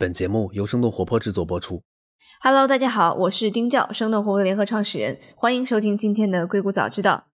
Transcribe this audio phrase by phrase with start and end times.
[0.00, 1.82] 本节目由生动活泼制作播出。
[2.40, 7.24] Hello，大家好，我是丁教，生动活泼联合创始人，欢迎收听今天的硅谷早知道。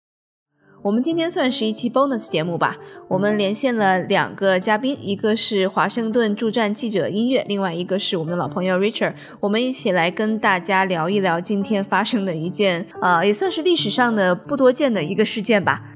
[0.85, 15.91] 我们今天算是一期 bonus 节目吧，我们连线了两个嘉宾，一个是华盛顿驻站记者音乐，另外一个是我们的老朋友 Richard，我们一起来跟大家聊一聊今天发生的一件，呃，也算是历史上的不多见的一个事件吧。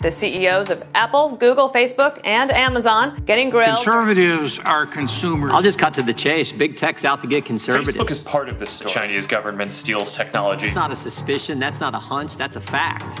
[0.00, 3.76] The CEOs of Apple, Google, Facebook, and Amazon getting grilled.
[3.76, 5.50] Conservatives are consumers.
[5.50, 6.52] I'll just cut to the chase.
[6.52, 7.96] Big tech's out to get conservatives.
[7.96, 8.92] Facebook is part of this story.
[8.92, 10.66] Chinese government steals technology.
[10.66, 11.58] It's not a suspicion.
[11.58, 12.36] That's not a hunch.
[12.36, 13.20] That's a fact.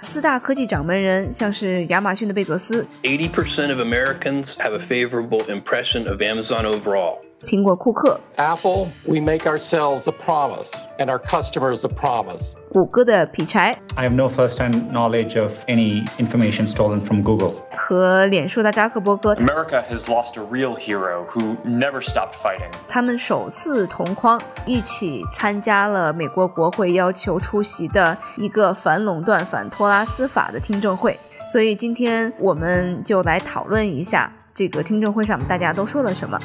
[0.00, 7.20] 四大科技掌门人，像是亚马逊的贝佐斯80% of Americans have a favorable impression of Amazon overall.
[7.45, 12.55] 苹果库克、Apple, we make ourselves a promise and our customers a promise.
[12.71, 17.53] 谷歌的劈柴 I have no first-hand knowledge of any information stolen from Google.
[17.71, 22.69] 和脸书的扎克伯格，America has lost a real hero who never stopped fighting.
[22.87, 31.17] 他们首次同框一起参加了美国国会要求出席的一个反垄断、反托拉斯法的听证会。
[31.51, 36.37] 所以今天我们就来讨论一下这个听证会上大家都说了什么。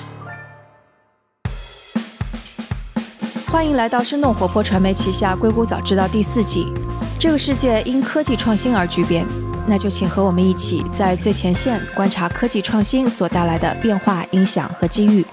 [3.55, 6.67] 欢迎来到生动活泼传媒旗下《硅谷早知道》第四季。
[7.21, 9.25] 这个世界因科技创新而巨变，
[9.65, 15.25] 那就请和我们一起在最前线观察科技创新所带来的变化、影响和机遇。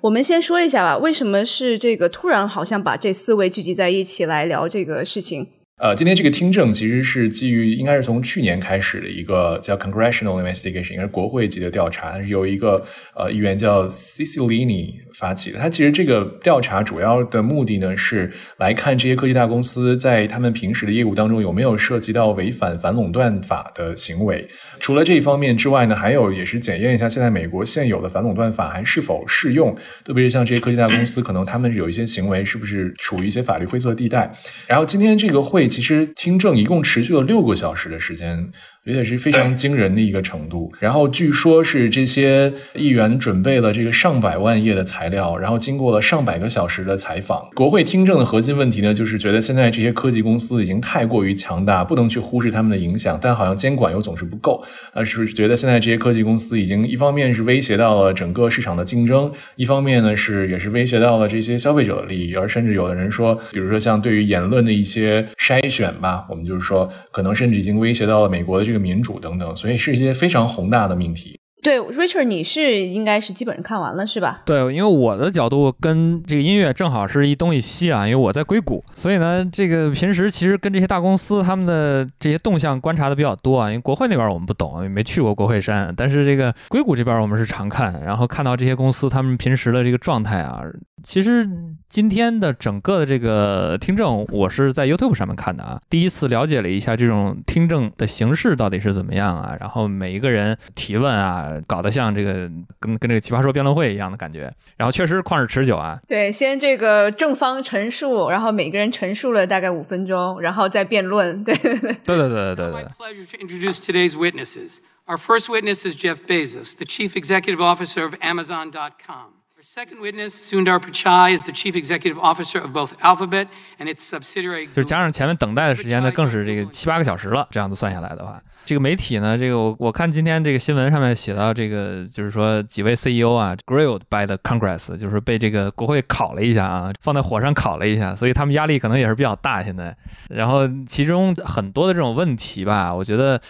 [0.00, 5.46] 我们先说一下吧，为什么是这个突然好像把这四位聚集在一起来聊这个事情？
[5.78, 12.82] 呃，今天这个听证其实是基于应该是从去年开始的一个叫 Congressional Investigation，应该是国会级的调查，是由一个
[13.14, 15.58] 呃议员叫 Cicilline 发起的。
[15.58, 24.48] 他其实这个调查主要的目的呢是来看这些科技大公司在他们平时的业务当中有没有涉及到违反反垄断法的行为。
[24.80, 34.34] 除了这一方面之外呢，还有也是检验一下现在美国现有的反垄断法还是否适用，特别是像这些科技大公司，可能他们有一些行为是不是处于一些法律灰色地带。
[34.66, 35.65] 然后今天这个会。
[35.68, 38.50] 其实听证一共持续了六个小时的时间，
[38.86, 40.72] 而且是非常惊人的一个程度。
[40.78, 47.48] 然后据说是这些议员准备了这个上百万页的材料，然后经过了上百个小时的采访。
[47.54, 54.62] 国会听证的核心问题呢，就是觉得现在这些科技公司已经太过于强大，不能去忽视他们的影响，但好像监管又总是不够。
[54.92, 71.35] 啊是觉得现在这些科技公司已经一方面是威胁到了整个市场的竞争，一方面呢是也是威胁到了这些消费者的利益，而甚至有的人说，比如说像对于言论的一些筛选吧，我们就是说，可能甚至已经威胁到了美国的这个民主等等，所以是一些非常宏大的命题。
[71.66, 74.42] 对，Richard，你是应该是基本上看完了是吧？
[74.46, 83.68] 对，因为我的角度跟这个音乐正好是一东一西啊，因为我在硅谷，所以呢，这个平时其实跟这些大公司他们的这些动向观察的比较多啊。
[83.68, 90.62] 因为国会那边我们不懂，也没去过国会山，但是这个硅谷这边我们是常看，然后看到这些公司他们平时的这个状态啊。
[91.02, 91.48] 其实
[91.88, 101.54] 今天的整个的这个听证，我是在 YouTube 上面看的啊，第一次了解了一下这种听证的形式到底是怎么样啊，然后每一个人提问啊。
[101.66, 102.32] 搞得像这个
[102.78, 104.52] 跟跟这个奇葩说辩论会一样的感觉。
[104.76, 105.98] 然后确实旷日持久啊。
[106.06, 111.42] 对，先这个正方陈述，然后每个人陈述了大概五分钟，然后再辩论。
[111.44, 112.66] 对对对对对对。
[112.72, 114.78] My pleasure to introduce today's witnesses.
[115.06, 119.34] Our first witness is Jeff Bezos, the chief executive officer of Amazon.com.
[119.56, 123.46] Our second witness, Sundar Pichai, is the chief executive officer of both Alphabet
[123.78, 124.68] and its subsidiary.
[124.74, 127.46] 就加上前面等待的时间呢，更是这个七八个小时了。
[127.50, 128.38] 这样子算下来的话。
[128.66, 139.96] 这个媒体呢，这个我我看今天这个新闻上面写到，这个就是说几位 CEO 啊，grilled by the Congress，就是被这个国会烤了一下啊，放在火上烤了一下，所以他们压力可能也是比较大现在。
[140.30, 143.40] 然后其中很多的这种问题吧，我觉得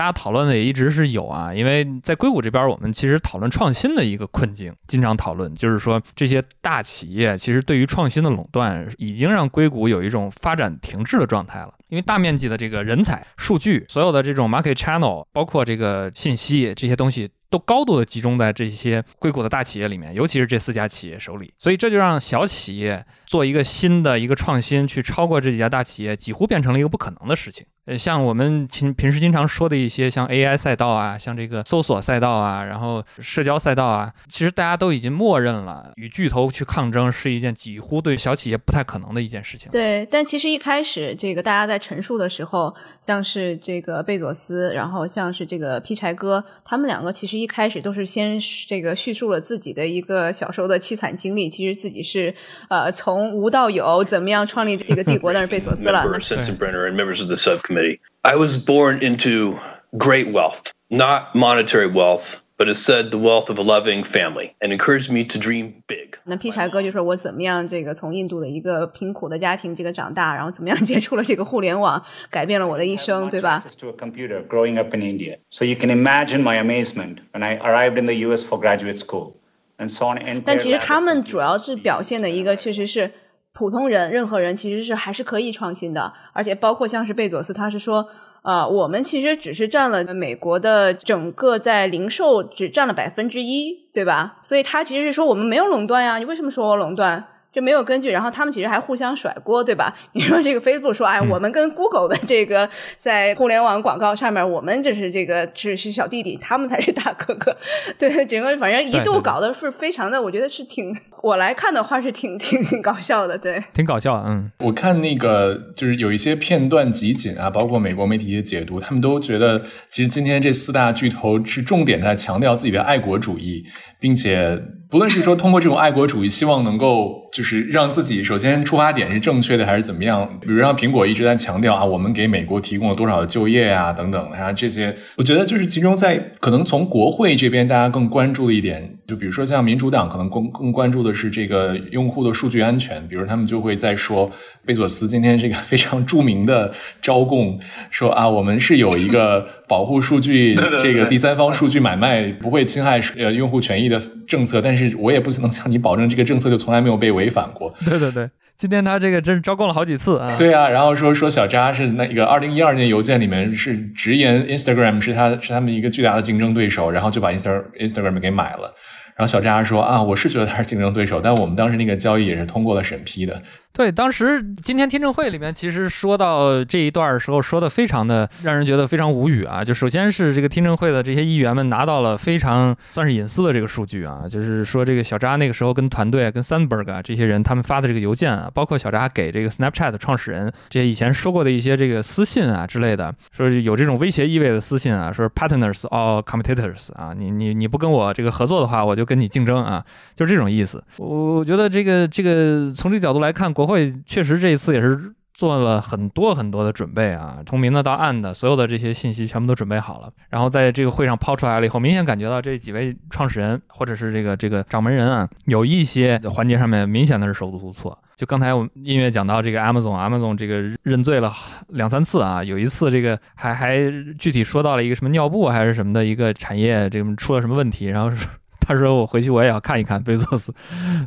[0.00, 11.74] 大家讨论的也一直是有啊，因为在硅谷这边，我们其实讨论创新的一个困境，经常讨论，就是说这些大企业其实对于创新的垄断，已经让硅谷有一种发展停滞的状态了。
[11.88, 21.52] 因为大面积的这个人才、数据，所有的这种 market channel，包括这个信息这些东西，都高度的集中在这些硅谷的大企业里面，尤其是这四家企业手里。
[21.58, 27.66] 所以这就让小企业做一个新的一个创新，去超过这几家大企业，几乎变成了一个不可能的事情。
[27.86, 39.72] 呃，像我们平平时经常说的一些像 AI 赛道啊，像这个搜索赛道啊，然后社交赛道啊，其实大家都已经默认了，与巨头去抗争是一件几乎对小企业不太可能的一件事情。
[39.72, 48.38] 对，但其实一开始这个大家在陈述的时候，像是这个贝佐斯，然后像是这个劈柴哥，他们两个其实一开始都是先
[48.68, 52.34] 这个叙述了自己的一个小时候的凄惨经历，其实自己是
[52.68, 56.04] 呃从无到有，怎么样创立这个帝国，但是贝索斯了。
[56.04, 57.98] Member Sensenbrenner and members of the subcommittee.
[58.22, 59.56] I was born into
[59.96, 60.72] great wealth.
[60.90, 65.37] not monetary wealth, but instead the wealth of a loving family, and encouraged me to
[65.37, 66.17] dream big.
[66.23, 75.37] 那劈柴哥就说：“我怎么样这个从印度的一个贫苦的家庭这个长大，然后怎么样接触了这个互联网，改变了我的一生，对吧 access to a computer growing up in India.
[75.49, 79.33] So you can imagine my amazement when I arrived in the US for graduate school
[79.77, 83.11] and saw an entire 但其实 lab 他 of 们主要是表现的一个，确实是
[83.53, 88.09] 普通人，任何人其实是还是可以创新的，而且包括像是贝佐斯，他是说，
[88.42, 94.38] 啊，我们其实只是占了美国的整个在零售只占了百分之一，对吧？
[94.42, 97.26] 所以他其实是说我们没有垄断呀，你为什么说我垄断？
[97.52, 99.94] 就没有根据，然后他们其实还互相甩锅，对吧？
[100.12, 107.56] 你说这个 Facebook 说，哎，我们跟 Google 的这个在互联网广告上面，我们就是这个是是小弟弟，他们才是大哥哥，
[107.98, 113.62] 对，整个反正一度搞得是非常的，我觉得是挺，我来看的话是挺挺挺搞笑的，对。
[113.74, 123.64] 挺搞笑，嗯，我看那个就是有一些片段集锦啊，包括美国媒体的解读，他们都觉得其实今天这四大巨头是重点在强调自己的爱国主义，
[123.98, 124.60] 并且
[124.90, 130.28] 不论是说通过这种爱国主义，希望能够就是让自己首先出发点是正确的，还是怎么样？
[130.40, 144.30] 比如让苹果一直在强调啊，我们给美国提供了多少的就业啊等等，啊这些，我觉得就是其中在可能从国会这边大家更关注的一点，就比如说像民主党可能更更关注的是这个用户的数据安全，比如他们就会在说
[144.64, 146.72] 贝佐斯今天这个非常著名的
[147.02, 147.58] 招供，
[147.90, 157.74] 说啊，我们是有一个保护数据 这个第三方数据买卖不会侵害呃用户权益的政策，但是我也不能向你保证这个政策就从来没有被违反过。
[157.84, 160.36] 对对对，今天他这个真是招供了好几次啊。
[160.36, 168.72] 对啊，然后说说小扎是那个二零一二年邮件里面是直言 Instagram 是他是他们一个巨大的竞争对手，然后就把 Insta Instagram 给买了。
[169.20, 173.42] 然后小扎说啊，我是觉得他是竞争对手，但我们当时那个交易也是通过了审批的。
[173.72, 179.64] 对，当时今天听证会里面其实说到这一段的时候，说的非常的让人觉得非常无语啊。
[179.64, 199.82] 就首先是这个听证会的这些议员们拿到了非常算是隐私的这个数据啊，就是说这个小扎那个时候跟团队、跟 Sandberg 啊这些人他们发的这个邮件啊，包括小扎给这个 Snapchat 创始人这些以前说过的一些这个私信啊之类的，说有这种威胁意味的私信啊，说 partners or competitors 啊，你你你不跟我这个合作的话，我就跟你竞争啊，
[200.16, 200.82] 就是这种意思。
[200.98, 217.98] 我我觉得这个这个从这个角度来看，国会确实这一次也是做了很多很多的准备啊，从明的到暗的，所有的这些信息全部都准备好了，然后在这个会上抛出来了以后，明显感觉到这几位创始人或者是这个这个掌门人啊，有一些环节上面明显的是手足无措。
[218.16, 221.30] 就刚才我们音乐讲到这个 Amazon，Amazon 这个认罪了
[221.68, 223.76] 两三次啊，有一次这个还还
[224.18, 228.26] 具体说到了一个什么尿布还是什么的一个产业，这个出了什么问题，然后说
[228.70, 230.54] 他说我回去我也要看一看贝佐斯，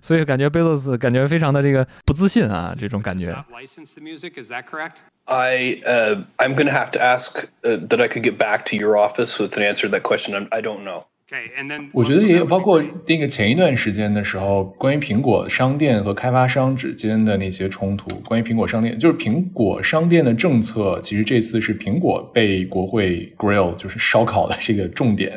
[0.02, 3.34] 所以感觉贝佐斯感觉非常的这个不自信啊，这种感觉。
[3.50, 4.96] Licensed the music, is that correct?
[5.24, 8.76] I uh, I'm going to have to ask uh, that I could get back to
[8.76, 10.36] your office with an answer to that question.
[10.36, 11.06] I'm, I don't know.
[11.34, 18.12] Okay, and then 我觉得也有包括那个前一段时间的时候，关于苹果商店和开发商之间的那些冲突。
[18.20, 25.34] 关于苹果商店，就是苹果商店的政策，其实这次是苹果被国会 grill，就是烧烤的这个重点。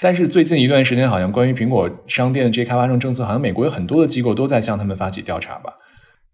[0.00, 5.72] 但是最近一段时间，好像关于苹果商店的这些开发商政策，好像美国有很多的机构都在向他们发起调查吧。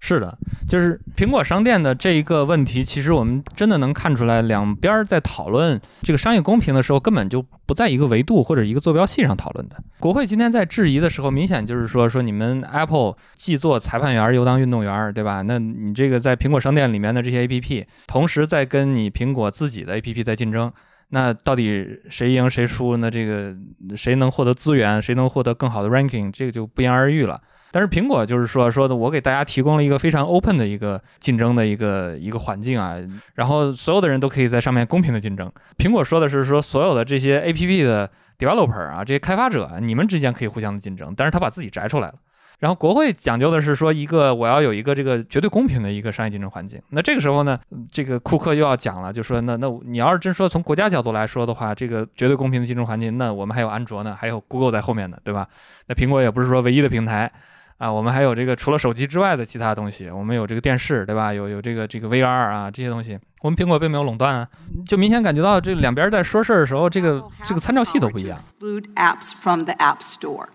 [0.08, 0.38] 是的，
[0.69, 9.75] 就是苹果商店的这一个问题，其实我们真的能看出来，两边在讨论这个商业公平的时候，根本就不在一个维度或者一个坐标系上讨论的。
[9.99, 15.42] 国会今天在质疑的时候，明显就是说，说你们 Apple 既做裁判员又当运动员，对吧？
[15.42, 20.73] 那你这个在苹果商店里面的这些 APP，同时在跟你苹果自己的 APP 在竞争。
[21.09, 22.97] 那到底谁赢谁输？
[22.97, 23.52] 那这个
[23.97, 27.40] 谁能获得资源，谁能获得更好的 ranking，这个就不言而喻了。
[27.76, 32.97] 但是苹果就是说说的，我给大家提供了一个非常 open 的一个竞争的一个一个环境啊，
[33.35, 35.52] 然后所有的人都可以在上面公平的竞争。
[35.76, 42.14] 苹果说的是说所有的这些 APP 的 developer 啊，这些开发者，你们之间可以互相的竞争，但是他把自己摘出来了。
[42.61, 46.80] 然后国会讲究的是说一个我要有一个这个绝对公平的一个商业竞争环境。
[46.88, 55.47] 那这个时候呢，这个库克又要讲了，就说那那你要是真说从国家角度来说的话，这个绝对公平的竞争环境，那我们还有安卓呢，还有 Google 在后面呢，对吧？
[55.87, 57.30] 那苹果也不是说唯一的平台
[57.77, 61.34] 啊，我们还有这个除了手机之外的其他东西，我们有这个电视，对吧？
[61.34, 64.48] 有有这个这个 VR 啊这些东西，我们苹果并没有垄断啊，
[64.86, 68.38] 就明显感觉到这两边在说事儿的时候，这个这个参照系都不一样。
[68.38, 70.50] exclude apps from the App Store.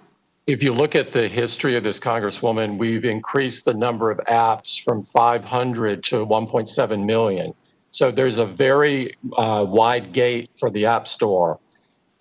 [0.46, 4.80] If you look at the history of this Congresswoman, we've increased the number of apps
[4.80, 7.52] from 500 to 1.7 million.
[7.90, 11.58] So there's a very uh, wide gate for the App Store.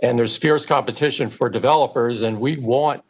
[0.02, 3.04] And there's fierce competition for developers, and we want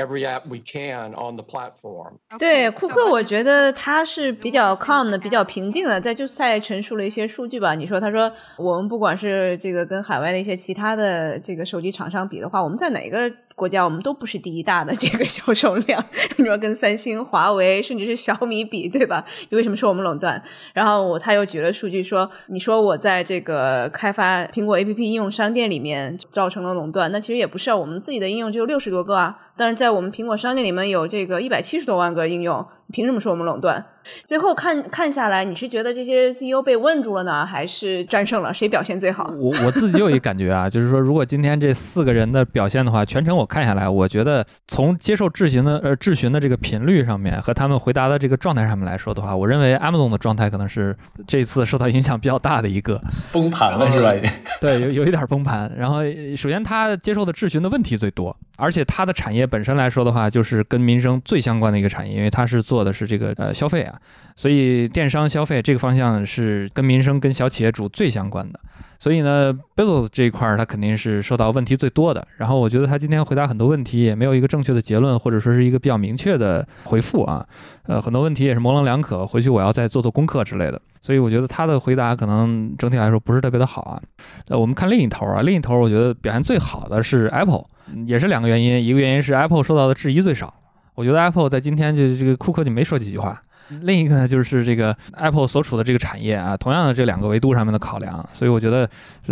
[0.00, 2.14] every app we can on the platform.
[2.38, 7.74] 对库克，我觉得他是比较 calm 的，比较平静的，在就在陈述了一些数据吧。
[7.74, 13.30] 你说，他说我们不管是这个跟海外的一些其他的这个手机厂商比的话，我们在哪个
[13.60, 16.02] 国家我们都不是第一大的 这个销售量。
[16.38, 19.22] 你说跟三星、华为甚至是小米比，对吧？
[19.50, 20.42] 你为什么说我们垄断？
[20.72, 29.36] 然后我他又举了数据说，你说我在这个开发苹果 APP 应用商店里面造成了垄断，那其实也不是啊，我们自己的应用只有六十多个啊。
[29.58, 33.84] 但是在我们苹果商店里面有这个一百七十多万个应用，凭什么说我们垄断？
[34.24, 38.52] 最后看看下来，你是觉得这些 CEO 被问住了呢，还是战胜了？
[38.52, 39.30] 谁表现最好？
[39.38, 52.98] 我我自己有一感觉啊，就是说，如果今天这四个人的表现的话，全程我看下来，我觉得从接受质询的呃质询的这个频率上面和他们回答的这个状态上面来说的话，我认为 Amazon 的状态可能是这次受到影响比较大的一个
[53.32, 54.12] 崩盘了，是吧？
[54.62, 55.70] 对，有有一点崩盘。
[55.76, 56.00] 然后
[56.36, 63.98] 首先他接受的质询的问题最多，而且它的产业本身来说的话，就是跟民生最相关的一个产业，因为它是做的是这个呃消费啊，
[64.36, 68.60] 所以电商消费这个方向是跟民生跟小企业主最相关的。
[68.98, 72.26] 所以呢，Bezos 这一块儿它肯定是受到问题最多的。
[72.36, 77.46] 然后我觉得他今天回答很多问题也没有一个正确的结论，或者说是一个比较明确的回复啊。
[77.84, 80.78] 呃，很多问题也是模棱两可，回去我要再做做功课之类的。
[81.00, 84.02] 所以我觉得他的回答可能整体来说不是特别的好啊。
[84.48, 87.64] 呃，我们看另一头啊，另一头我觉得表现最好的是 Apple，
[88.06, 90.52] 也是两个原因，一个原因是 Apple 受到的质疑最少。
[90.94, 93.40] 我觉得 Apple 在今天就这个库克就没说几句话。
[93.82, 98.88] 另一个呢，就是这个 Apple 所处的这个产业啊，同样的这两个维度上面的考量，所以我觉得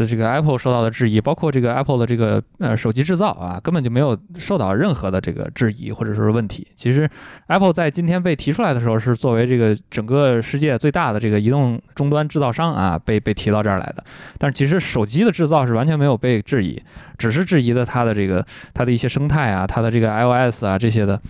[0.07, 6.66] 这个 Apple 受到的质疑，包括这个 Apple 的这个呃手机制造啊，根本就没有受到任何的这个质疑或者说是问题。
[6.76, 7.09] 其实
[7.49, 14.04] Apple 在今天被提出来的时候，是作为这个整个世界最大的这个移动终端制造商啊，被被提到这儿来的。
[14.38, 16.80] 但是其实手机的制造是完全没有被质疑，
[17.16, 21.21] 只是质疑的它的这个它的一些生态啊，它的这个 iOS 啊这些的。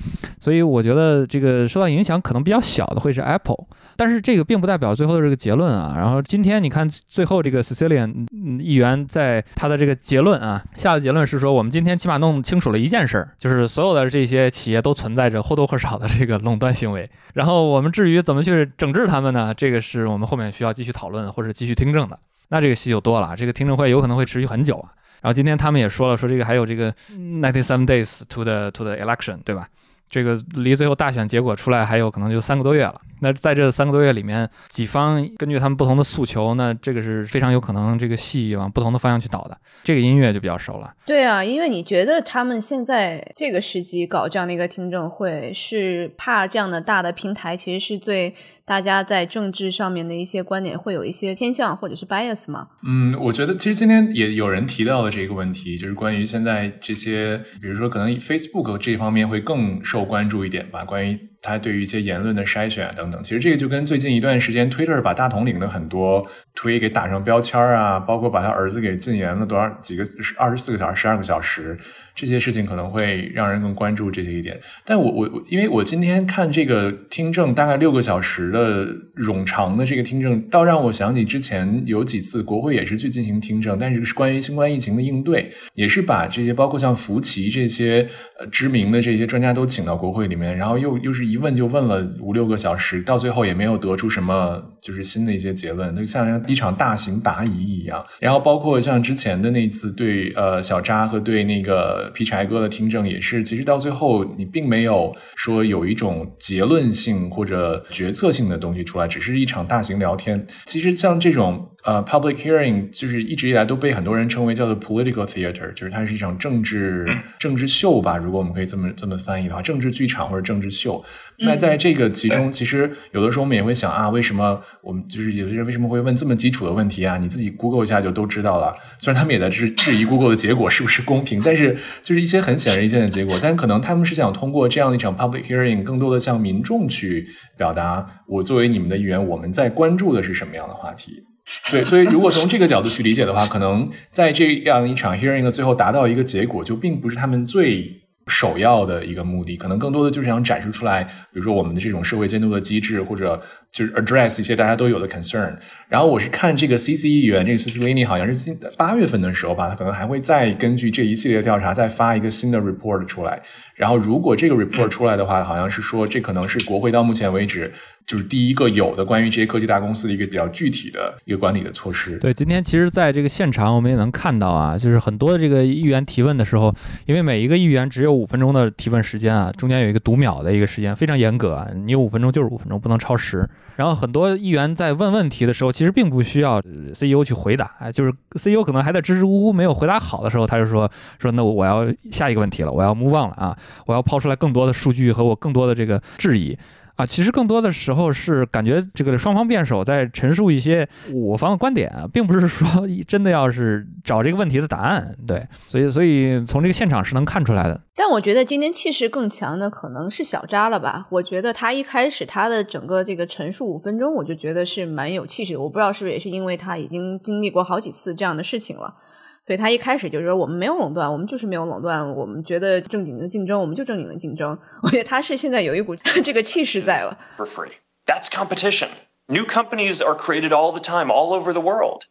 [0.41, 2.87] 所以我觉得这个受到影响可能比较小。
[2.99, 5.95] 会是 Apple，但是这个并不代表最后的这个结论啊。
[5.97, 8.27] 然后今天你看最后这个 Sicilian
[8.61, 17.09] 议员在他的这个结论啊下的结论是说，我们今天起码弄清楚了一件事儿，就是所有的这些企业都存在着或多或少的这个垄断行为。
[17.35, 19.53] 然后我们至于怎么去整治他们呢？
[19.55, 22.19] 这个是我们后面需要继续讨论或者继续听证的。
[22.49, 24.91] 那这个戏就多了，这个听证会有可能会持续很久啊。
[25.21, 29.69] 然后今天他们也说了，说这个还有这个 ninety seven days to the to the election，对吧？
[30.09, 33.01] 这个离最后大选结果出来还有可能就三个多月了。
[33.21, 39.59] 那在这三个多月里面，几方根据他们不同的诉求，那这个是非常有可能这个戏往不同的方向去导的。
[39.83, 40.95] 这个音乐就比较熟了。
[41.05, 48.33] 对啊，因为你觉得他们现在这个时机搞这样的一个听证会，是怕这样的大的平台其实是对
[48.65, 52.69] 大家在政治上面的一些观点会有一些偏向或者是 bias 吗？
[52.87, 63.23] 嗯，我觉得其实今天也有人提到了这个问题，就是关于现在这些，比如说可能 Facebook 这方面会更受关注一点吧，关于他对于一些言论的筛选等等。
[63.23, 70.05] 其实这个就跟最近一段时间，Twitter 把大统领的很多推给打上标签啊，包括把他儿子给禁言了多少几个
[70.37, 71.79] 二十四个小时、十二个小时。
[72.15, 78.89] 这些事情可能会让人更关注这些一点，但我我我因为我今天看这个听证大概六个小时的
[79.25, 88.05] 冗长的这个听证，倒让我想起之前有几次国会也是去进行听证，但是是关于新冠疫情的应对，也是把这些包括像福奇这些
[88.51, 98.05] 知名的这些专家都请到国会里面，然后又又是一问就问了五六个小时，到最后也没有得出什么就是新的一些结论，就像一场大型答疑一样。
[98.21, 102.11] 然后包括像之前的那一次对呃小扎和对那个。
[102.15, 110.45] 劈柴哥的听证也是，其实到最后你并没有说有一种结论性或者决策性的东西出来，只是一场大型聊天。
[110.67, 117.07] 其实像这种呃 public hearing，就是一直以来都被很多人称为叫做 political theater，就是它是一场政治
[117.39, 118.17] 政治秀吧。
[118.17, 121.05] 如果我们可以这么这么翻译的话，政治剧场或者政治秀。
[121.41, 127.17] 那在这个其中，其实有的时候我们也会想啊，为什么我们就是有的人为什么会问这么基础的问题啊？
[127.17, 128.75] 你自己 Google 一下就都知道了。
[128.99, 133.39] 虽然他们也在质质疑 Google 的结果是不是公平，但是就是一些很显而易见的结果。
[133.41, 141.23] 但可能他们是想通过这样的一场 public hearing，更多的向民众去表达，我作为你们的一员，我们在关注的是什么样的话题。
[141.71, 148.03] 对，所以如果从这个角度去理解的话，可能在这样一场 hearing 的最后达到一个结果，就并不是他们最。
[148.29, 153.43] 首要的一个目的，可能更多的就是想展示出来，比如说我们的这种社会监督的机制，或者
[153.73, 155.57] 就是 address 一些大家都有的 concern。
[155.89, 163.41] 然后我是看这个 CC 议员，这个 c c l i n i 好像是今八月份的时候吧，他可能还会再根据这一系列调查再发一个新的 report 出来。
[163.79, 167.73] 然后如果这个 report 出来的话，好像是说这可能是国会到目前为止
[168.05, 172.19] 就是第一个有的关于这些科技大公司的一个比较具体的一个管理的措施。
[172.19, 176.75] 对，今天其实在这个现场，我们也能看到啊，就是很多的这个议员提问的时候，
[177.07, 183.49] 因为每一个议员只有五分钟的提问时间啊，中间有一个读秒的一个时间，非常严格啊，你有五分钟就是五分钟，不能超时。
[183.77, 193.57] 然后很多议员在问问题的时候，其实并不需要 CEO 去回答，哎，就是 CEO 可能还在支支吾吾没有回答好的时候，他就说说那我要下一个问题了，我要 move on 了啊，
[193.87, 196.57] 我要抛出来更多的数据和我更多的这个质疑。
[196.97, 202.67] 啊，其实更多的时候是感觉这个双方辩手在陈述一些我方的观点啊，并不是说
[203.07, 205.17] 真的要是找这个问题的答案。
[205.25, 207.81] 对，所以所以从这个现场是能看出来的。
[207.95, 211.07] 但我觉得今天气势更强的可能是小扎了吧？
[211.11, 215.61] 我觉得他一开始他的整个这个陈述五分钟，我就觉得是蛮有气势的。
[215.61, 218.93] 我不知道是不是也是因为他已经经历过好几次这样的事情了。
[219.42, 224.58] 所以他一开始就说我们没有垄断，我们就是没有垄断，我们觉得正经的竞争，我们就正经的竞争。
[224.82, 227.18] 我觉得他是现在有一股这个气势在了。
[227.38, 227.72] For free,
[228.06, 228.90] that's competition.
[229.28, 232.04] New companies are created all the time, all over the world,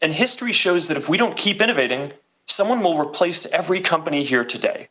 [0.00, 2.12] and history shows that if we don't keep innovating,
[2.46, 4.88] someone will replace every company here today.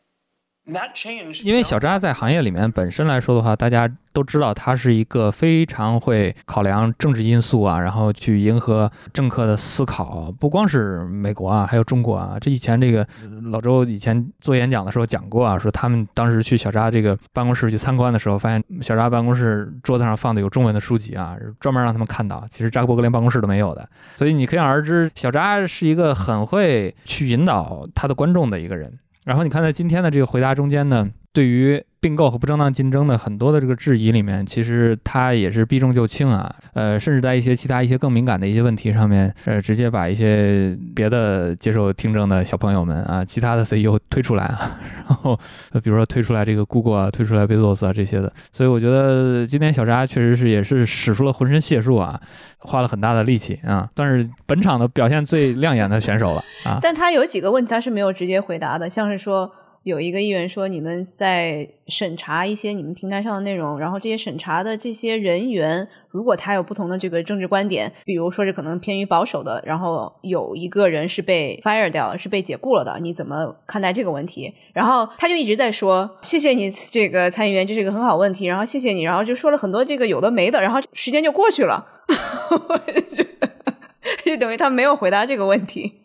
[0.65, 1.43] That change.
[1.43, 10.31] 因为小扎在行业里面本身来说的话，大家都知道他是一个非常会考量政治因素啊，然后去迎合政客的思考。
[10.39, 12.37] 不光是美国啊，还有中国啊。
[12.39, 13.05] 这以前这个
[13.51, 22.47] 老周以前做演讲的时候讲过啊，说他们当时去小扎这个办公室去参观的时候，发现小扎办公室桌子上放的有中文的书籍啊，专门让他们看到。
[22.49, 23.85] 其实扎克伯格连办公室都没有的。
[24.15, 28.97] 所以你可想而知，小扎是一个很会去引导他的观众的一个人。
[29.25, 45.39] 然后你看，在今天的这个回答中间呢，对于并购和不正当竞争的很多的这个质疑里面，其实他也是避重就轻啊，呃，甚至在一些其他一些更敏感的一些问题上面，呃，直接把一些别的接受听证的小朋友们啊，其他的 CEO 推出来啊， 然后
[45.81, 52.19] 比如说推出来这个 Google 啊，推出来 Bezos 啊这些的，所以我觉得今天小扎确实是也是使出了浑身解数啊，
[52.57, 56.79] 花了很大的力气啊，但是本场的表现最亮眼的选手了啊。
[56.81, 59.49] 但他有几个问题他是没有直接回答的，像是说。
[59.83, 74.53] 有一个议员说，你们在审查一些你们平台上的内容，然后这些审查的这些人员，如果他有不同的这个政治观点，比如说是可能偏于保守的，然后有一个人是被 fire 掉了，是被解雇了的，你怎么看待这个问题？
[74.71, 81.85] 然后他就一直在说，谢谢你这个参议员，这是一个很好问题，然后谢谢你，然后就说了很多这个有的没的，然后时间就过去了，
[84.23, 86.02] 就等于他没有回答这个问题。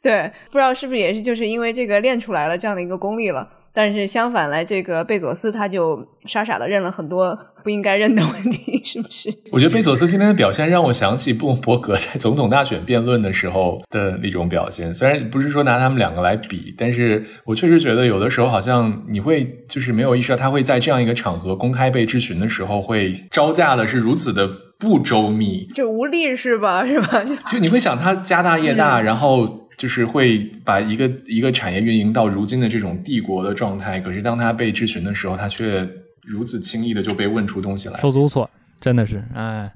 [0.02, 9.28] 对，不知道是不是也是就是因为这个练出来了这样的一个功力了，但是相反来，这个贝佐斯他就傻傻的认了很多不应该认的问题， 是不是？
[9.52, 14.92] 我觉得贝佐斯今天的表现让我想起布隆伯格在总统大选辩论的时候的那种表现。
[14.94, 26.84] 虽然不是说拿他们两个来比，但是我确实觉得有的时候好像你会就是没有意识到他会在这样一个场合公开被质询的时候会招架的是如此的不周密，就无力是吧？
[26.88, 27.22] 是吧？
[27.46, 29.60] 就你会想他家大业大，然后。
[29.80, 35.88] 就是会把一个一个产业运营到如今的这种帝国的状态，可是当他被质询的时候，他却
[36.20, 39.72] 如此轻易的就被问出东西来，手足错，真的是，哎，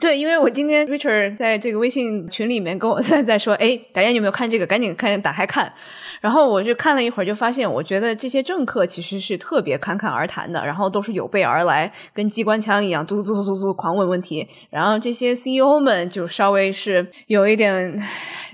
[0.00, 4.66] 对，因为我今天 Richard 在这个微信群里面跟我 在在说，哎，大家有没有看这个？
[4.66, 5.72] 赶紧看，打开看。
[6.20, 14.48] 然后我就看了一会儿，就发现，我觉得这些政客其实是特别侃侃而谈的，然后都是有备而来，跟机关枪一样，嘟嘟嘟嘟嘟狂问问题。
[14.70, 18.02] 然后这些 CEO 们就稍微是有一点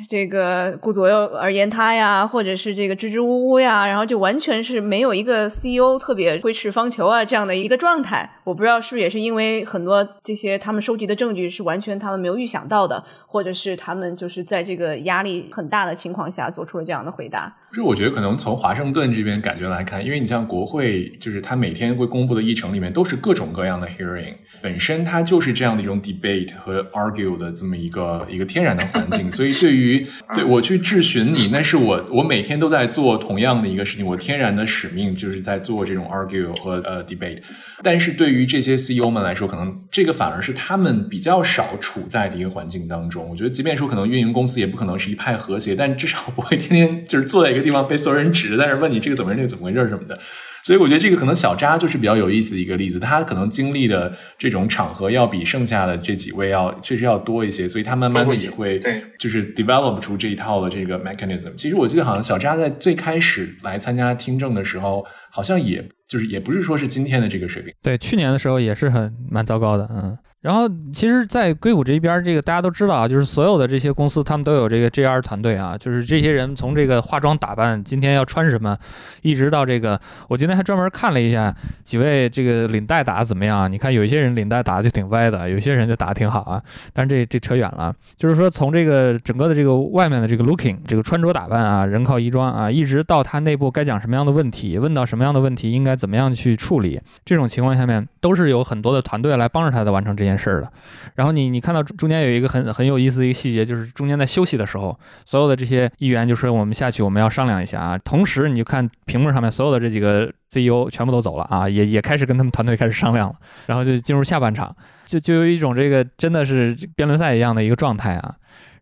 [0.09, 8.29] 这个顾左右而言他呀，或者是这个支支吾吾呀，然后就完全是没有一个 CEO 特别挥斥方遒啊这样的一个状态。
[8.51, 17.57] 我不知道是不是也是因为很多这些他们收集的证据是完全他们没有预想到的，或者是他们就是在这个压力很大的情况下做出了这样的回答。
[17.71, 30.05] 不是，我觉得可能从华盛顿这边感觉来看，因为你像国会，就是它每天会公布的议程里面都是各种各样的 hearing，本身它就是这样的一种 debate 和 argue 的这么一个一个天然的环境， 所以对于
[30.35, 37.39] 对我去质询你，那是我我每天都在做同样的一个事情，我天然的使命就是在做这种 argue 和呃 debate。
[37.83, 43.27] 但是对于这些 CEO 们来说，可能这个反而是他们比较少处在的一个环境当中。
[43.31, 47.60] 我觉得，即便说可能运营公司也不可能是一派和谐，但至少不会天天就是坐在一个。
[47.61, 50.18] 地方被所有人指着在那问你这个怎么回事，那个怎么回事什么的，
[50.62, 58.83] 所以我觉得这个可能小扎就是比较有意思的一个例子，他可能经历的这种场合要比剩下的这几位要确实要多一些，所以他慢慢的也会
[59.18, 61.55] 就是 develop 出这一套的这个 mechanism。
[61.57, 70.16] 其实我记得好像小扎在最开始来参加听证的时候，好像也就是也不是说是今天的这个水平，对，去年的时候也是很蛮糟糕的，嗯。
[70.40, 78.74] 然后，其实，在硅谷这边，这个大家都知道啊，就是所有的这些公司，他们都有这个 JR 团队啊，就是这些人从这个化妆打扮，今天要穿什么，
[79.20, 80.00] 一直到这个，
[80.31, 83.68] 我今天还专门看了一下几位这个领带打的怎么样啊。
[83.68, 86.62] 你看，有一些人领带打的就挺歪的，有些人就打的挺好啊。
[86.94, 100.30] 但是这这扯远了，就是说从这个整个的这个外面的这个 looking，这个穿着打扮啊，人靠衣装啊，一直到他内部该讲什么样的问题，问到什么样的问题，应该怎么样去处理，这种情况下面都是有很多的团队来帮着他的完成这件。
[100.31, 100.73] 件事儿的，
[101.16, 107.99] 然后你你看到中间有一个很很有意思的一个细节，就是中间在休息的时候，所有的这些议员就说我们下去我们要商量一下啊。
[107.99, 113.35] 同时你就看屏幕上面所有的这几个 CEO 全部都走了啊，也也开始跟他们团队开始商量了，
[113.66, 118.37] 然后就进入下半场，就就有一种这个真的是辩论赛一样的一个状态啊。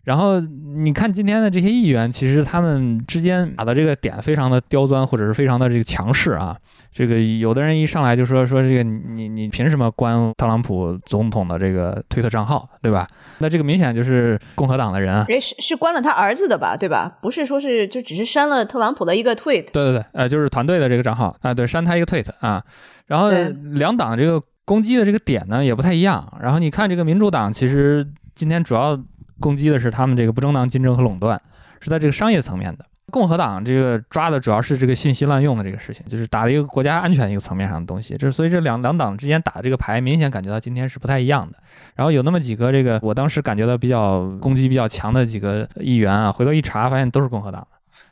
[0.04, 6.56] 然后你看今天的这些议员，其实他们之间打的这个点非常的刁钻，或者是非常的这个强势啊。
[6.90, 13.06] 这个有的人一上来就说说这个你你凭什么关特朗普总统的这个推特账号，对吧？
[13.38, 15.26] 那这个明显就是共和党的人啊。
[15.40, 17.18] 是是关了他儿子的吧，对吧？
[17.22, 19.70] 不是说是就只是删了特朗普的一个 tweet。
[19.70, 22.64] 对对对，呃，就是团队的这个账号啊，对，删他一个 tweet 啊。
[23.06, 23.30] 然后
[23.74, 26.32] 两党这个攻击的这个点呢也不太一样。
[26.40, 28.98] 然后你看这个民主党其实今天主要。
[29.40, 31.40] 攻击的是他们这个不正当竞争和垄断，
[31.78, 32.84] 是在这个商业层面的。
[33.10, 38.16] 共和党这个抓的主要是这个信息滥用的这个事情，就是打了一个国家安全一个层面上的东西。
[38.16, 41.56] 这所以这两两党之间打的这个牌，明显感觉到今天是不太一样的。
[41.94, 47.66] 然后有那么几个这个我当时感觉到比较攻击比较强的几个议员啊，回头一查发现都是共和党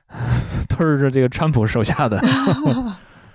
[0.09, 0.17] 的，
[0.69, 2.21] 都是这这个川普手下的。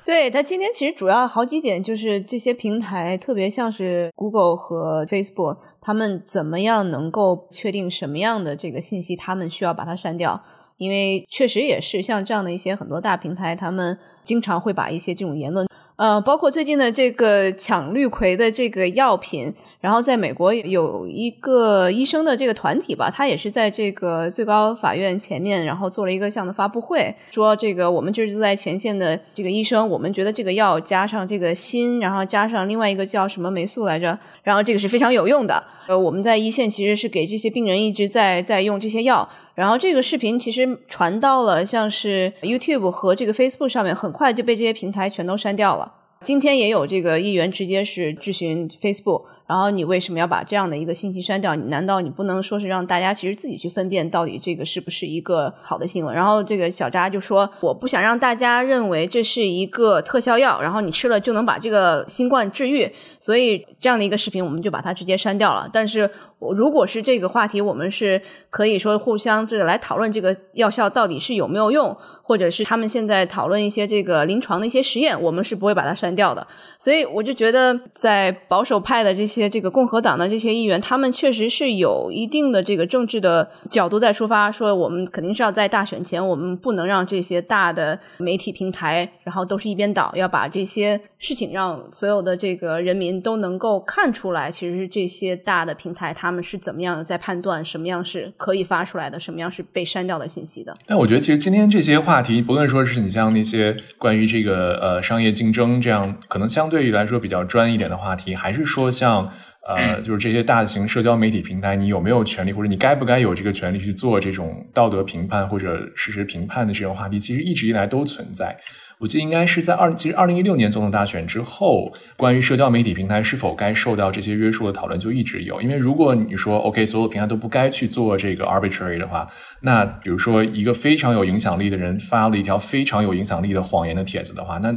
[0.03, 10.41] 对他今天其实主要好几点就是这些平台，特别像是 Google 和 Facebook，他们怎么样能够确定什么样的这个信息，他们需要把它删掉？
[10.81, 15.67] 因为确实也是像这样的一些很多大平台，他们经常会把一些这种言论。
[15.95, 35.63] 呃，包括最近的这个抢绿葵的这个药品，然后在美国有一个医生的这个团体吧，他也是在这个最高法院前面，然后做了一个这样的发布会，说这个我们就是在前线的这个医生，我们觉得这个药加上这个锌，然后加上另外一个叫什么霉素来着，然后这个是非常有用的。
[35.91, 45.91] 呃，我们在一线其实是给这些病人一直在在用这些药，然后这个视频其实传到了像是 YouTube 和这个 Facebook 上面，很快就被这些平台全都删掉了。
[46.23, 49.23] 今天也有这个议员直接是质询 Facebook。
[49.51, 51.55] 然后你为什么要把这样的一个信息删掉？
[51.55, 56.15] 你难道你不能说是让大家其实自己去分辨到底这个是不是一个好的新闻？
[56.15, 65.69] 然后这个小扎就说：“我不想让大家认为这是一个特效药，然后你吃了就能把这个新冠治愈。”所以这样的一个视频我们就把它直接删掉了。
[65.73, 66.09] 但是
[66.39, 76.47] 如果是这个话题，我们是可以说互相这个来讨论这个药效到底是有没有用，或者是他们现在讨论一些这个临床的一些实验，我们是不会把它删掉的。
[76.79, 79.40] 所以我就觉得在保守派的这些。
[79.49, 100.75] 这个共和党的这些议员，他们确实是有一定的这个政治的角度在出发，说我们肯定是要在大选前，我们不能让这些大的媒体平台，然后都是一边倒，要把这些事情让所有的这个人民都能够看出来，其实是这些大的平台他们是怎么样在判断什么样是可以发出来的，什么样是被删掉的信息的。
[100.85, 109.30] 但我觉得，其实今天这些话题，不论说是你像那些关于这个呃商业竞争这样，可能相对于来说比较专一点的话题，还是说像。
[109.67, 118.57] 呃，就是这些大型社交媒体平台，你有没有权利，或者你该不该有这个权利去做这种道德评判或者事实评判的这种话题，其实一直以来都存在。
[118.99, 125.59] 我记得应该是在二，其实二零一六年总统大选之后，关于社交媒体平台是否该受到这些约束的讨论就一直有。
[125.59, 129.27] 因为如果你说 OK，所有平台都不该去做这个 arbitrary 的话，
[129.61, 134.71] 那比如说一个非常有影响力的人发了一条非常有影响力的谎言的帖子的话，那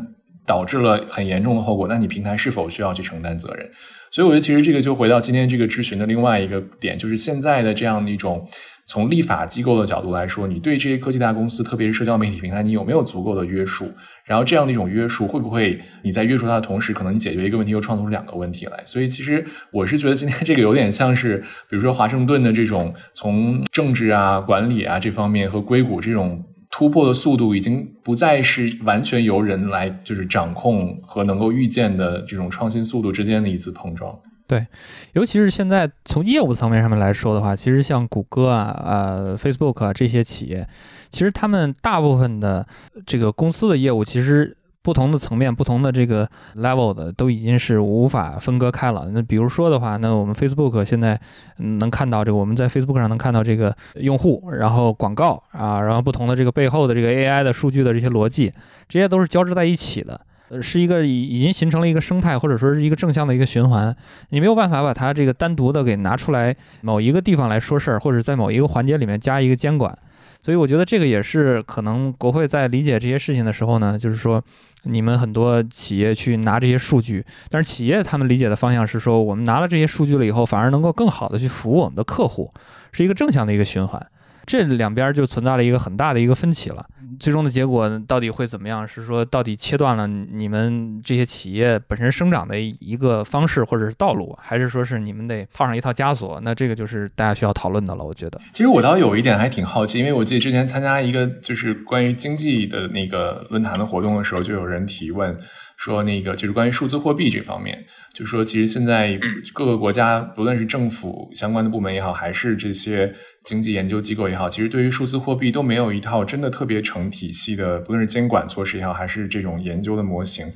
[0.46, 3.70] 导致了很严重的后果，那你平台是否需要去承担责任？
[4.14, 8.46] 所以我觉得，其实这个就回到今天这个咨询的另外一个点，就是现在的这样的一种
[8.87, 13.90] 从立法机构的角度来说，你对这些科技大公司，特别是社交媒体平台，你有没有足够的约束？
[14.24, 18.81] 然后这样的一种约束，会不会你在约束它的同时，可能你解决一个问题，又创造出两个问题来？
[18.87, 26.40] 所以，其实我是觉得今天这个有点像是，比如说华盛顿的这种从政治啊、管理啊这方面和硅谷这种。
[26.76, 34.12] 突破的速度已经不再是完全由人来就是掌控和能够预见的这种创新速度之间的一次碰撞。
[34.48, 34.66] 对，
[35.12, 40.66] 尤其是现在从业务层面上面来说的话，其实像谷歌啊、呃 Facebook 啊这些企业，
[41.10, 42.66] 其实他们大部分的
[43.06, 44.56] 这个公司的业务其实。
[44.84, 49.08] 不同的层面、不同的这个 level 的都已经是无法分割开了。
[49.12, 51.18] 那比如说的话，那我们 Facebook 现在
[51.56, 58.52] 能看到这个，我们在 Facebook 上能看到这个用户，然后广告啊，然后不同的这个背后的这个 AI 的数据的这些逻辑，
[58.86, 60.20] 这些都是交织在一起的。
[60.60, 63.96] 是一个已已经形成了一个生态，或者说是一个正向的一个循环。
[64.28, 69.96] 你没有办法把它这个单独的给拿出来某一个地方来说事儿，或者在某一个环节里面加一个监管。
[70.44, 74.44] 所以我觉得这个也是可能国会在理解这些事情的时候呢，就是说
[74.83, 82.52] 你们很多企业去拿这些数据，但是企业他们理解的方向是说，我们拿了这些数据了以后，反而能够更好的去服务我们的客户，
[82.92, 84.07] 是一个正向的一个循环。
[84.44, 86.85] 这两边就存在了一个很大的一个分歧了。
[87.18, 88.86] 最终的结果到底会怎么样？
[88.86, 96.40] 是说到底切断了你们这些企业本身生长的一个方式或者是道路，还是说是你们得套上一套枷锁？
[96.42, 98.04] 那这个就是大家需要讨论的了。
[98.04, 105.36] 我觉得，其实我倒有一点还挺好奇，因为我记得之前参加一个就是关于经济的那个论坛的活动的时候，就有人提问。
[105.76, 109.18] 说那个就是关于数字货币这方面，就说其实现在
[109.52, 113.12] 各个国家，不论是政府相关的部门也好，还是这些
[113.42, 120.46] 经济研究机构也好，其实对于数字货币都没有一套真的特别成成体系的，不论是监管措施也好，还是这种研究的模型。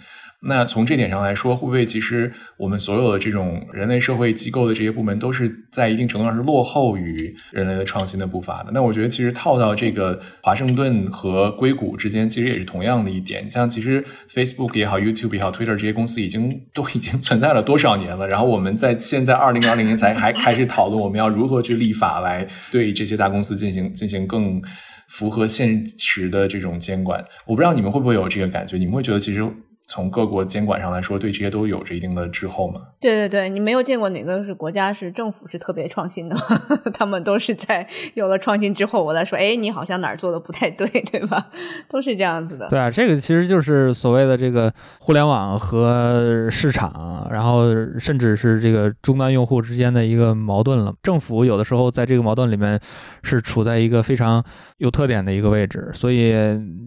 [0.40, 8.70] 那从这点上来说，会不会其实我们所有的这种人类社会机构的这些部门，都是在一定程度上是落后于人类的创新的步伐的？
[8.72, 13.50] 那我觉得，其实套到这个华盛顿和硅谷之间，其实也是同样的一点。
[13.50, 18.28] 像其实 Facebook 也好，YouTube 也好，Twitter 这些公司已经都已经存在了多少年了？
[18.28, 24.62] 然后我们在现在二零二零年才还开始讨论我们要如何去立法来对这些大公司进行进行更
[25.08, 27.22] 符合现实的这种监管。
[27.44, 28.78] 我不知道你们会不会有这个感觉？
[28.78, 29.44] 你们会觉得其实？
[29.90, 32.82] 从各国监管上来说，对这些都有着一定的滞后吗？
[33.00, 36.36] 对对对，你没有见过哪个是国家是政府是特别创新的，
[36.92, 41.46] 他们都是在有了创新之后，我再说，哎，你好像哪儿做的不太对，对吧？
[41.88, 42.68] 都是这样子的。
[42.68, 44.70] 对啊，这个其实就是所谓的这个
[45.00, 50.92] 互联网和市场，然后甚至是这个终端用户之间的一个矛盾了。
[51.02, 52.78] 政府有的时候在这个矛盾里面
[53.22, 54.44] 是处在一个非常
[54.76, 56.34] 有特点的一个位置，所以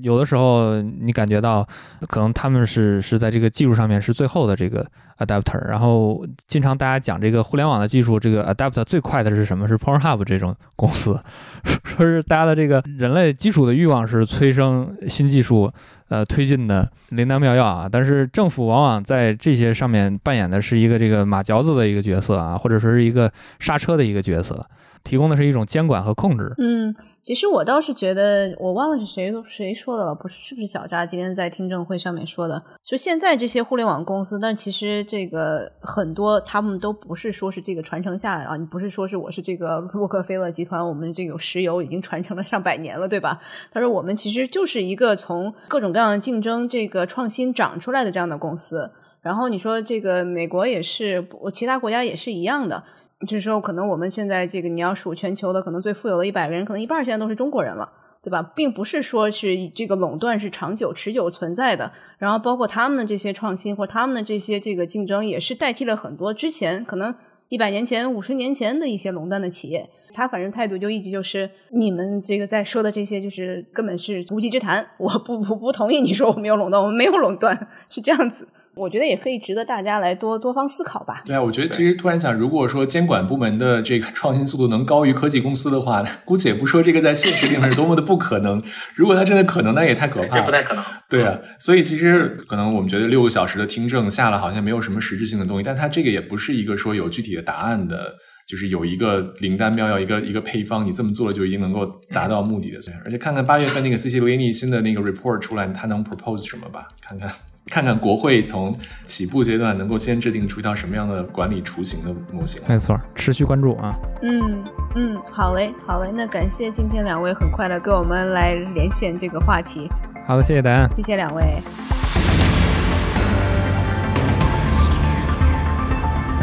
[0.04, 1.68] 有的时候你感觉到
[2.08, 2.91] 可能他们是。
[3.00, 4.84] 是在这个技术上面是最后的这个
[5.20, 9.68] adapter，然后经常大家讲这个互联网的技术，这个 adapter 最快的是什么？
[9.68, 11.22] 是 Pornhub 这种公司，
[11.86, 15.72] 说是大家的这个人类基础的欲望是催生新技术，
[16.10, 17.88] 呃，推进的灵丹妙药啊。
[17.90, 24.66] 但是政府往往在这些上面扮演的是一个这个马嚼子的一个角色啊，或者说是一个刹车的一个角色。
[25.04, 26.54] 提供的是一种监管和控制。
[26.58, 32.64] 嗯，其实我倒是觉得，我忘了是谁谁说的了，不是是不是小扎今天在听证会上面说的？
[32.84, 43.40] 就现在这些互联网公司，但其实这个很多他们都不是说是这个传承下来啊，你不是说是我是这个 洛克菲勒集团，我们这个石油已经传承了上百年了，对吧？
[43.72, 48.92] 他说我们其实就是一个从各种各样的竞争这个创新长出来的这样的公司。
[49.22, 52.84] 然后你说这个美国也是，其他国家也是一样的。
[53.28, 57.88] 就是说，可能我们现在这个你要数全球的可能最富有的一百个人，可能一半现在都是中国人了，
[58.24, 58.42] 对吧？
[58.56, 61.92] 并不是说是这个垄断是长久持久存在的。
[62.18, 67.14] 然后包括他们的这些创新或他们的这些这个竞争，也是代替了很多之前可能
[67.50, 69.88] 一百年前、五十年前的一些垄断的企业。
[70.14, 74.84] 他反正态度就一直就是你们这个在说的这些，就是根本是无稽之谈。
[74.98, 78.48] 我不不不同意你说我们有垄断，我们没有垄断，是这样子。
[78.76, 81.22] 我觉得也可以值得大家来多多方思考吧。
[81.26, 88.64] 对啊，我觉得其实突然想，如果说监管部门的这个创新速度能高于科技公司的话，姑且不说这个在现实里面是多么的不可能。
[88.96, 90.46] 如果它真的可能，那也太可怕了。
[90.46, 90.84] 不太可能。
[91.10, 98.16] 对啊，所以其实可能我们觉得六个小时的听证下来，好像没有什么实质性的东西，但它这个也不是一个说有具体的答案的。
[98.48, 102.80] 就是有一个灵丹妙药，一个一个配方，你这么做了就已经能够达到目的的。
[103.06, 106.86] 而且看看八月份那个 C C Lini 新的那个 report 出来，他能 propose 什么吧？
[107.02, 107.30] 看看
[107.68, 112.62] 看看国会从起步阶段能够先制定出一套什么样的管理雏形的模型。
[112.68, 113.96] 没错，持续关注啊。
[114.24, 114.64] 嗯
[114.96, 119.90] 嗯，好嘞好嘞，那感谢今天两位很快的跟我们来连线这个话题。
[120.26, 121.62] 好的，谢谢大家，谢谢两位。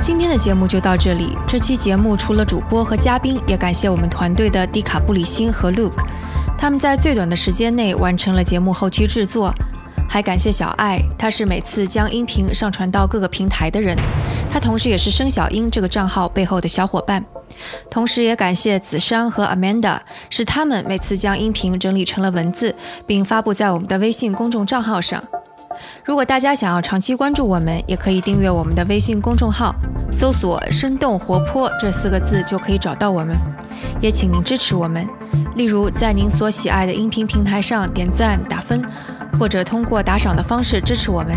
[0.01, 1.37] 今天的节目就到这里。
[1.47, 6.01] 这期节目除了主播和嘉宾，也感谢我们团队的迪卡布里辛和 Luke，
[6.57, 9.53] 他们在最短的时间内完成了节目后期制作。
[10.09, 13.97] 还感谢小爱，他是每次将音频上传到各个平台的人，
[14.51, 17.25] 他同时也是生小英这个账号背后的小伙伴。
[17.91, 19.99] 同时也感谢子珊和 Amanda，
[20.31, 22.75] 是他们每次将音频整理成了文字，
[23.07, 25.23] 并发布在我们的微信公众账号上。
[26.05, 29.75] 如果大家想要长期关注我们，也可以订阅我们的微信公众号，
[30.13, 33.37] 搜索“生动活泼”这四个字就可以找到我们。
[34.01, 35.07] 也请您支持我们，
[35.55, 38.85] 例如在您所喜爱的音频平台上点赞打分，
[39.39, 41.37] 或者通过打赏的方式支持我们。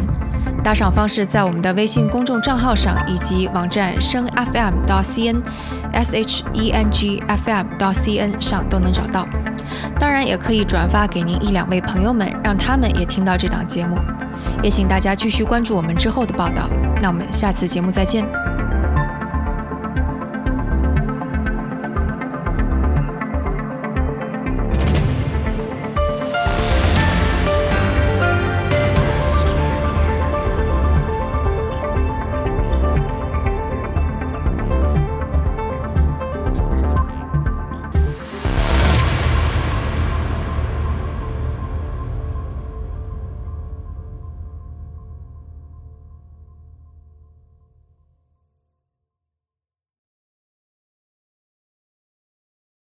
[0.64, 9.28] 打赏方式在我们的微信公众账号上以及网站声 FM 到 CN，S H E N G F M 到 C N 上都能找到。
[10.00, 13.98] 当然，也可以转发给您一两位朋友们，让他们也听到这档节目。
[14.62, 16.70] 也请大家继续关注我们之后的报道。
[17.02, 18.41] 那我们下次节目再见。